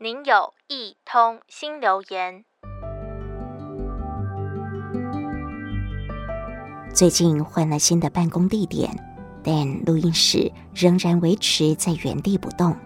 [0.00, 2.44] 您有一通新留言。
[6.94, 8.96] 最近换了新的办公地点，
[9.42, 12.76] 但录音室仍然维持在原地不动。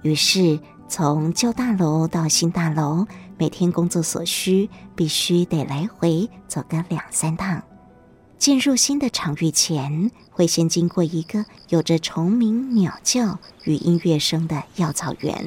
[0.00, 0.58] 于是
[0.88, 7.62] 从旧大楼到新大楼，每天工作所需，必须得来回走个两三趟。
[8.38, 15.46] 进入新的场域前，会先经过一个有着虫鸣、鸟叫与音乐声的药草园。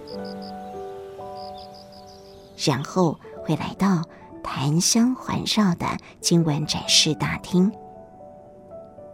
[2.64, 4.04] 然后会来到
[4.42, 5.86] 檀香环绕的
[6.22, 7.72] 经文展示大厅，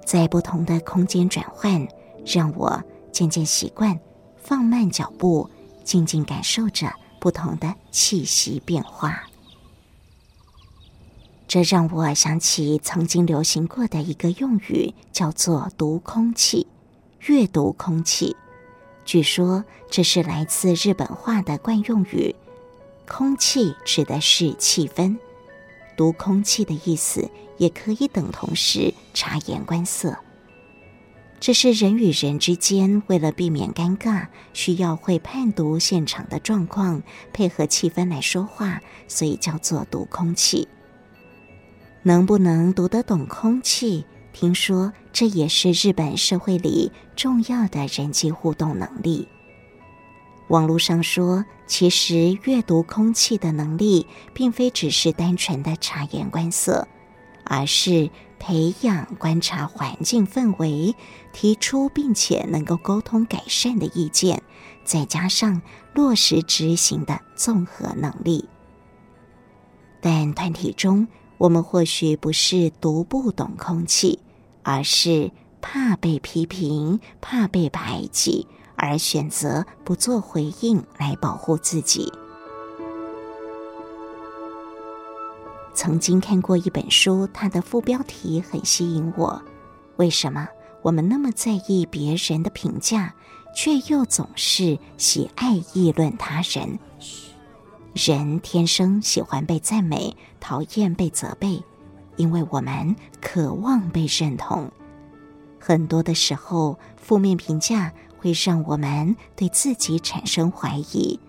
[0.06, 1.88] 在不同的空间转换，
[2.26, 4.00] 让我渐渐习惯
[4.38, 5.50] 放慢脚步，
[5.84, 9.24] 静静感受着不同的气息变化。
[11.48, 16.68] 这让我想起曾经流行过的一个用语，叫做“读空气”，
[17.26, 18.36] 阅读空气。
[19.04, 22.36] 据说这是来自日本话的惯用语。
[23.10, 25.18] 空气指的是气氛，
[25.98, 30.16] 读空气的意思也可以等同是察言观色。
[31.40, 37.02] 这是人与人之间为了避免尴尬，需要会判读现场的状况，
[37.34, 40.68] 配合气氛来说话，所以叫做读空气。
[42.04, 44.06] 能不能读得懂空气？
[44.32, 49.28] 听说这也是日本社会里重要的人际互动能力。
[50.50, 56.88] 网络上说，其实阅读空气的能力，并非只是单纯的察言观色，
[57.44, 60.96] 而是培养观察环境氛围、
[61.34, 64.42] 提出并且能够沟通改善的意见，
[64.84, 65.62] 再加上
[65.94, 68.50] 落实执行的综合能力。
[70.02, 74.18] 但团体中，我们或许不是读不懂空气，
[74.64, 75.32] 而是
[75.62, 78.48] 怕被批评，怕被排挤。
[78.80, 82.12] 而选择不做回应来保护自己。
[85.74, 89.42] 曾经看过一本书，它的副标题很吸引我。
[89.98, 90.48] 为什么
[90.82, 93.14] 我们那么在意别人的评价，
[93.56, 96.80] 却又总是喜爱议论他人？
[97.94, 101.62] 人天生喜欢被赞美，讨厌被责备，
[102.16, 104.72] 因为我们渴望被认同。
[105.60, 107.92] 很多的时候，负面评价。
[108.20, 111.20] 会让我们对自己产生怀疑，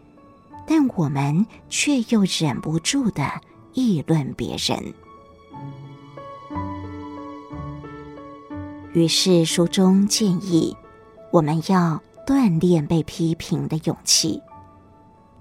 [0.67, 3.41] 但我们却又忍不住的
[3.73, 4.93] 议论别人。
[8.93, 10.77] 于是书中建议，
[11.31, 14.43] 我们要锻炼被批评的勇气，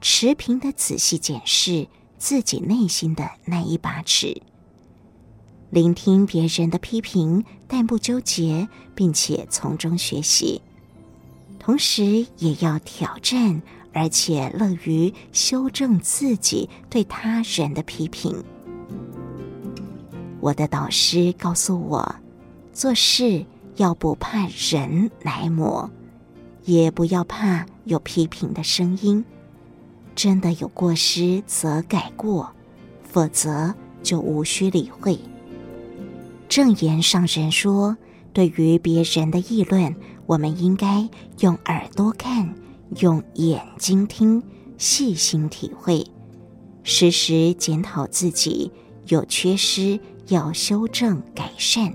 [0.02, 1.88] 持平的仔细检视
[2.20, 4.40] 自己内心的那一把尺，
[5.72, 10.62] 聆听别人的批评，但不纠结，并且从中学习。
[11.70, 13.62] 同时也要挑战，
[13.94, 18.44] 而且乐于修正自己对他人的批评。
[20.40, 22.16] 我的导师告诉我，
[22.74, 25.88] 做事要不怕人来磨，
[26.66, 29.24] 也不要怕有批评的声音。
[30.16, 32.52] 真的有过失则改过，
[33.04, 33.72] 否则
[34.02, 35.20] 就无需理会。
[36.48, 37.96] 正言上人说，
[38.34, 39.96] 对于别人的议论，
[40.26, 41.10] 我们应该
[41.40, 42.54] 用耳朵看，
[42.98, 44.44] 用眼睛听，
[44.78, 46.06] 细心体会，
[46.84, 48.72] 时时检讨自己，
[49.08, 51.94] 有缺失要修正改善。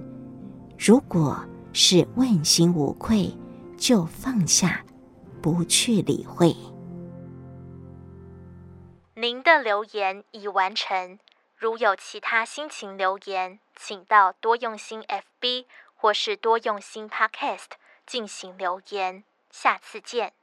[0.78, 1.38] 如果
[1.72, 3.32] 是问心无愧，
[3.76, 4.84] 就放下，
[5.40, 6.54] 不去理会。
[9.14, 11.18] 您的留言已完成。
[11.56, 17.72] 如有其他心情留言，请到多用心 FB 或是多用心 Podcast。
[18.06, 20.34] 进行留言，下次见。